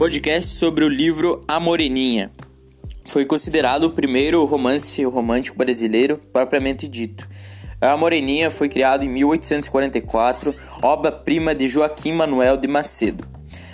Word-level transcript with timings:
podcast 0.00 0.54
sobre 0.54 0.82
o 0.82 0.88
livro 0.88 1.44
A 1.46 1.60
Moreninha. 1.60 2.30
Foi 3.04 3.26
considerado 3.26 3.84
o 3.84 3.90
primeiro 3.90 4.42
romance 4.46 5.04
romântico 5.04 5.58
brasileiro 5.58 6.16
propriamente 6.32 6.88
dito. 6.88 7.28
A 7.78 7.94
Moreninha 7.98 8.50
foi 8.50 8.70
criado 8.70 9.04
em 9.04 9.10
1844, 9.10 10.54
obra-prima 10.82 11.54
de 11.54 11.68
Joaquim 11.68 12.12
Manuel 12.12 12.56
de 12.56 12.66
Macedo. 12.66 13.28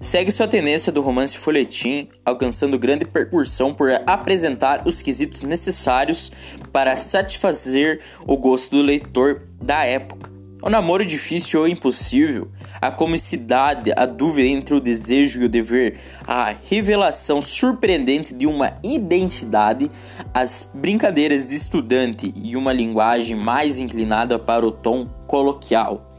Segue 0.00 0.30
sua 0.30 0.46
tendência 0.46 0.92
do 0.92 1.02
romance 1.02 1.36
folhetim, 1.36 2.08
alcançando 2.24 2.78
grande 2.78 3.04
percussão 3.04 3.74
por 3.74 3.90
apresentar 4.06 4.86
os 4.86 5.02
quesitos 5.02 5.42
necessários 5.42 6.30
para 6.72 6.96
satisfazer 6.96 8.00
o 8.24 8.36
gosto 8.36 8.76
do 8.76 8.82
leitor 8.82 9.42
da 9.60 9.84
época 9.84 10.31
o 10.62 10.70
namoro 10.70 11.04
difícil 11.04 11.60
ou 11.60 11.68
impossível, 11.68 12.48
a 12.80 12.90
comicidade, 12.90 13.92
a 13.96 14.06
dúvida 14.06 14.46
entre 14.46 14.74
o 14.74 14.80
desejo 14.80 15.42
e 15.42 15.44
o 15.46 15.48
dever, 15.48 15.98
a 16.26 16.54
revelação 16.68 17.42
surpreendente 17.42 18.32
de 18.32 18.46
uma 18.46 18.78
identidade, 18.84 19.90
as 20.32 20.70
brincadeiras 20.72 21.46
de 21.46 21.56
estudante 21.56 22.32
e 22.36 22.56
uma 22.56 22.72
linguagem 22.72 23.36
mais 23.36 23.80
inclinada 23.80 24.38
para 24.38 24.64
o 24.64 24.70
tom 24.70 25.08
coloquial. 25.26 26.12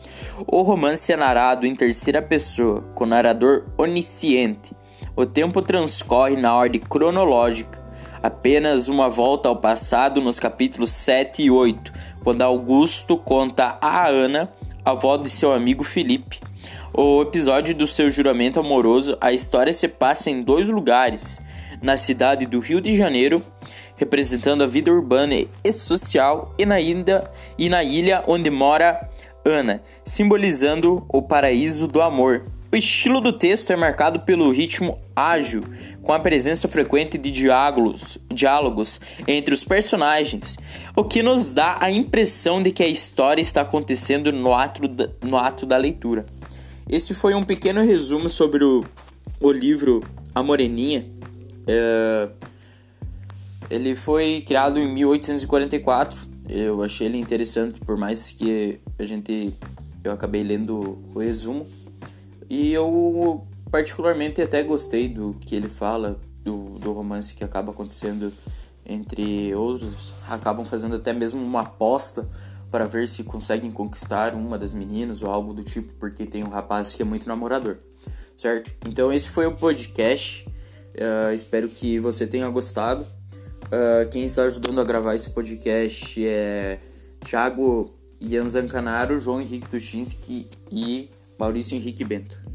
O 0.46 0.62
romance 0.62 1.12
é 1.12 1.16
narrado 1.16 1.66
em 1.66 1.76
terceira 1.76 2.22
pessoa, 2.22 2.82
com 2.94 3.06
narrador 3.06 3.64
onisciente. 3.78 4.76
O 5.16 5.26
tempo 5.26 5.62
transcorre 5.62 6.36
na 6.36 6.56
ordem 6.56 6.82
cronológica, 6.82 7.83
apenas 8.24 8.88
uma 8.88 9.10
volta 9.10 9.50
ao 9.50 9.58
passado 9.58 10.22
nos 10.22 10.40
capítulos 10.40 10.90
7 10.92 11.44
e 11.44 11.52
8, 11.52 11.92
quando 12.24 12.42
Augusto 12.42 13.18
conta 13.18 13.78
a 13.82 14.08
Ana, 14.08 14.50
avó 14.86 15.18
de 15.18 15.30
seu 15.30 15.52
amigo 15.52 15.84
Felipe, 15.84 16.40
o 16.94 17.22
episódio 17.22 17.76
do 17.76 17.86
seu 17.86 18.10
juramento 18.10 18.62
amoroso. 18.62 19.18
A 19.20 19.34
história 19.34 19.74
se 19.74 19.90
passa 19.90 20.30
em 20.30 20.42
dois 20.42 20.70
lugares: 20.70 21.42
na 21.82 21.98
cidade 21.98 22.46
do 22.46 22.60
Rio 22.62 22.80
de 22.80 22.96
Janeiro, 22.96 23.44
representando 23.98 24.64
a 24.64 24.68
vida 24.68 24.90
urbana 24.90 25.36
e 25.62 25.74
social, 25.74 26.56
e 26.58 26.66
na 26.66 26.80
ilha, 26.80 27.30
e 27.58 27.68
na 27.68 27.84
ilha 27.84 28.24
onde 28.26 28.50
mora 28.50 29.10
Ana, 29.44 29.82
simbolizando 30.06 31.06
o 31.10 31.22
paraíso 31.22 31.90
do 31.90 32.02
amor. 32.02 32.46
O 32.74 32.76
estilo 32.76 33.22
do 33.22 33.32
texto 33.32 33.70
é 33.70 33.76
marcado 33.76 34.22
pelo 34.22 34.50
ritmo 34.50 35.00
ágil, 35.16 35.64
com 36.02 36.12
a 36.12 36.20
presença 36.20 36.68
frequente 36.68 37.20
de 37.20 37.30
diálogos, 37.30 38.18
diálogos 38.34 39.00
entre 39.28 39.54
os 39.54 39.64
personagens, 39.64 40.58
o 40.96 41.04
que 41.04 41.22
nos 41.22 41.54
dá 41.54 41.78
a 41.80 41.92
impressão 41.92 42.64
de 42.64 42.72
que 42.72 42.82
a 42.82 42.88
história 42.88 43.44
está 43.44 43.62
acontecendo 43.62 44.32
no 44.32 44.56
ato 44.56 44.88
da, 44.88 45.08
no 45.22 45.38
ato 45.38 45.68
da 45.68 45.78
leitura. 45.78 46.26
Esse 46.90 47.14
foi 47.14 47.36
um 47.36 47.44
pequeno 47.44 47.84
resumo 47.84 48.28
sobre 48.28 48.64
o, 48.64 48.84
o 49.40 49.52
livro 49.52 50.04
A 50.34 50.42
Moreninha. 50.42 51.06
É, 51.68 52.28
ele 53.70 53.94
foi 53.94 54.44
criado 54.48 54.80
em 54.80 54.92
1844. 54.92 56.28
Eu 56.50 56.82
achei 56.82 57.06
ele 57.06 57.20
interessante, 57.20 57.80
por 57.82 57.98
mais 57.98 58.32
que 58.32 58.80
a 58.98 59.04
gente 59.04 59.54
eu 60.04 60.12
acabei 60.12 60.44
lendo 60.44 60.98
o 61.14 61.20
resumo. 61.20 61.68
E 62.50 62.74
eu 62.74 63.48
particularmente 63.72 64.42
até 64.42 64.62
gostei 64.64 65.08
do 65.08 65.36
que 65.42 65.56
ele 65.56 65.68
fala, 65.68 66.20
do, 66.44 66.78
do 66.80 66.92
romance 66.92 67.34
que 67.34 67.44
acaba 67.44 67.72
acontecendo 67.72 68.32
entre 68.86 69.54
outros, 69.56 70.14
acabam 70.28 70.66
fazendo 70.66 70.96
até 70.96 71.14
mesmo 71.14 71.42
uma 71.42 71.62
aposta 71.62 72.28
para 72.70 72.86
ver 72.86 73.08
se 73.08 73.24
conseguem 73.24 73.72
conquistar 73.72 74.34
uma 74.34 74.58
das 74.58 74.74
meninas 74.74 75.22
ou 75.22 75.30
algo 75.30 75.54
do 75.54 75.64
tipo, 75.64 75.94
porque 75.94 76.26
tem 76.26 76.44
um 76.44 76.50
rapaz 76.50 76.94
que 76.94 77.02
é 77.02 77.06
muito 77.06 77.28
namorador, 77.28 77.78
certo? 78.36 78.72
Então 78.86 79.14
esse 79.14 79.30
foi 79.30 79.46
o 79.46 79.56
podcast, 79.56 80.48
uh, 80.50 81.34
espero 81.34 81.70
que 81.70 82.00
você 82.00 82.28
tenha 82.28 82.50
gostado. 82.50 83.04
Uh, 83.66 84.10
quem 84.12 84.26
está 84.26 84.44
ajudando 84.44 84.82
a 84.82 84.84
gravar 84.84 85.16
esse 85.16 85.30
podcast 85.30 86.24
é 86.26 86.80
Thiago 87.22 87.94
Ian 88.20 88.50
Zancanaro, 88.50 89.18
João 89.20 89.40
Henrique 89.40 89.70
Tuchinski 89.70 90.48
e 90.72 91.10
Maurício 91.38 91.78
Henrique 91.78 92.04
Bento. 92.04 92.53